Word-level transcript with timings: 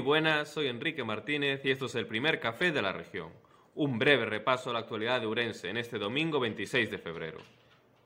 buenas, 0.00 0.48
soy 0.48 0.68
Enrique 0.68 1.04
Martínez 1.04 1.64
y 1.64 1.70
esto 1.70 1.86
es 1.86 1.94
el 1.94 2.06
primer 2.06 2.40
café 2.40 2.72
de 2.72 2.82
la 2.82 2.92
región. 2.92 3.30
Un 3.74 3.98
breve 3.98 4.26
repaso 4.26 4.70
a 4.70 4.72
la 4.72 4.80
actualidad 4.80 5.20
de 5.20 5.26
Urense 5.26 5.68
en 5.68 5.76
este 5.76 5.98
domingo 5.98 6.40
26 6.40 6.90
de 6.90 6.98
febrero. 6.98 7.38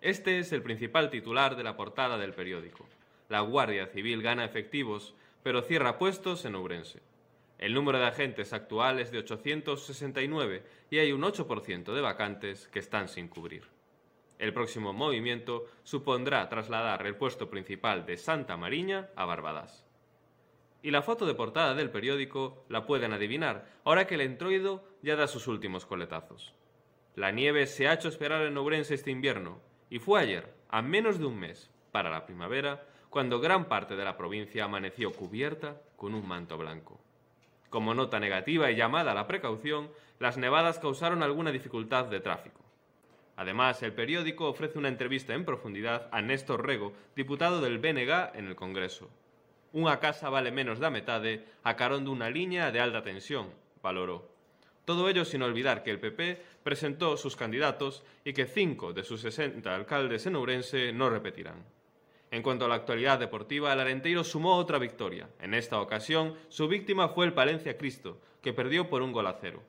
Este 0.01 0.39
es 0.39 0.53
el 0.53 0.63
principal 0.63 1.11
titular 1.11 1.57
de 1.57 1.63
la 1.63 1.77
portada 1.77 2.19
del 2.19 2.35
periódico. 2.35 2.87
La 3.29 3.41
Guardia 3.41 3.87
Civil 3.87 4.23
gana 4.23 4.45
efectivos, 4.45 5.15
pero 5.43 5.63
cierra 5.63 5.99
puestos 5.99 6.45
en 6.45 6.55
Ourense. 6.55 7.01
El 7.59 7.75
número 7.75 7.99
de 7.99 8.07
agentes 8.07 8.53
actual 8.53 9.01
es 9.01 9.11
de 9.11 9.19
869 9.19 10.63
y 10.91 10.99
hay 10.99 11.13
un 11.13 11.23
8% 11.23 11.93
de 11.93 12.01
vacantes 12.01 12.69
que 12.69 12.79
están 12.79 13.09
sin 13.09 13.29
cubrir. 13.29 13.65
El 14.39 14.53
próximo 14.55 14.93
movimiento 14.93 15.67
supondrá 15.85 16.49
trasladar 16.49 17.07
el 17.07 17.17
puesto 17.17 17.51
principal 17.51 18.07
de 18.07 18.17
Santa 18.17 18.57
Mariña 18.57 19.11
a 19.15 19.25
Barbadas. 19.25 19.90
Y 20.83 20.91
la 20.91 21.03
foto 21.03 21.27
de 21.27 21.35
portada 21.35 21.75
del 21.75 21.91
periódico 21.91 22.65
la 22.69 22.87
pueden 22.87 23.13
adivinar, 23.13 23.67
ahora 23.85 24.07
que 24.07 24.15
el 24.15 24.23
entroido 24.23 24.85
ya 25.03 25.17
da 25.17 25.27
sus 25.27 25.47
últimos 25.47 25.85
coletazos. 25.87 26.55
La 27.17 27.31
nieve 27.33 27.67
se 27.67 27.89
ha 27.89 27.95
hecho 27.95 28.09
esperar 28.09 28.43
en 28.43 28.57
Ourense 28.57 28.95
este 28.95 29.11
invierno, 29.11 29.61
y 29.91 29.99
fue 29.99 30.21
ayer, 30.21 30.55
a 30.69 30.81
menos 30.81 31.19
de 31.19 31.27
un 31.27 31.39
mes, 31.39 31.71
para 31.93 32.11
la 32.11 32.25
primavera, 32.25 32.87
cuando 33.11 33.41
gran 33.41 33.67
parte 33.67 33.97
de 33.97 34.05
la 34.05 34.17
provincia 34.17 34.65
amaneció 34.65 35.13
cubierta 35.13 35.83
con 35.97 36.15
un 36.15 36.27
manto 36.27 36.57
blanco. 36.57 37.01
Como 37.69 37.95
nota 37.95 38.19
negativa 38.21 38.71
y 38.71 38.77
llamada 38.77 39.13
a 39.13 39.15
la 39.15 39.27
precaución, 39.27 39.91
las 40.19 40.39
nevadas 40.39 40.79
causaron 40.79 41.23
alguna 41.23 41.53
dificultad 41.53 42.07
de 42.07 42.21
tráfico. 42.21 42.65
Además, 43.37 43.83
el 43.83 43.95
periódico 43.95 44.49
ofrece 44.49 44.79
una 44.79 44.89
entrevista 44.89 45.35
en 45.35 45.45
profundidad 45.45 46.09
a 46.13 46.21
Néstor 46.21 46.67
Rego, 46.67 46.93
diputado 47.17 47.61
del 47.61 47.79
BNG 47.79 48.37
en 48.37 48.47
el 48.47 48.55
Congreso. 48.55 49.09
Unha 49.71 50.03
casa 50.03 50.27
vale 50.35 50.51
menos 50.51 50.83
da 50.83 50.91
metade 50.91 51.47
a 51.63 51.79
carón 51.79 52.03
dunha 52.03 52.27
liña 52.27 52.75
de 52.75 52.83
alta 52.83 53.07
tensión, 53.07 53.55
valoró. 53.79 54.27
Todo 54.83 55.07
ello 55.07 55.23
sin 55.23 55.47
olvidar 55.47 55.87
que 55.87 55.95
el 55.95 56.03
PP 56.03 56.43
presentó 56.67 57.15
sus 57.17 57.39
candidatos 57.39 58.03
y 58.27 58.33
que 58.35 58.51
cinco 58.51 58.93
de 58.93 59.05
sus 59.07 59.23
60 59.23 59.71
alcaldes 59.71 60.27
en 60.27 60.35
Ourense 60.35 60.91
no 60.93 61.07
repetirán. 61.07 61.63
En 62.33 62.43
cuanto 62.43 62.65
a 62.65 62.69
la 62.69 62.75
actualidad 62.75 63.19
deportiva, 63.19 63.73
el 63.73 63.79
Arenteiro 63.79 64.25
sumó 64.25 64.57
otra 64.57 64.79
victoria. 64.79 65.31
En 65.39 65.55
esta 65.55 65.81
ocasión, 65.81 66.35
su 66.49 66.67
víctima 66.67 67.09
fue 67.09 67.27
el 67.27 67.33
Palencia 67.33 67.79
Cristo, 67.79 68.19
que 68.43 68.53
perdió 68.53 68.91
por 68.91 69.03
un 69.03 69.13
gol 69.13 69.29
a 69.29 69.39
cero. 69.41 69.63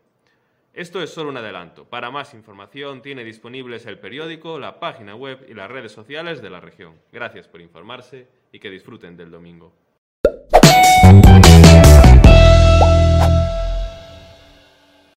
Esto 0.73 1.03
es 1.03 1.11
solo 1.11 1.29
un 1.29 1.37
adelanto. 1.37 1.85
Para 1.85 2.09
más 2.09 2.33
información 2.33 3.03
tiene 3.03 3.23
disponibles 3.23 3.85
el 3.85 3.99
periódico, 3.99 4.57
la 4.57 4.79
página 4.79 5.15
web 5.15 5.45
y 5.47 5.53
las 5.53 5.69
redes 5.69 5.91
sociales 5.91 6.41
de 6.41 6.49
la 6.49 6.59
región. 6.59 6.95
Gracias 7.11 7.47
por 7.47 7.61
informarse 7.61 8.27
y 8.51 8.59
que 8.59 8.71
disfruten 8.71 9.17
del 9.17 9.29
domingo. 9.29 9.73
Thank 11.11 11.60